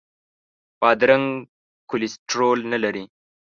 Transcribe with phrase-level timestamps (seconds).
[0.79, 1.25] بادرنګ
[1.89, 3.03] کولیسټرول نه لري.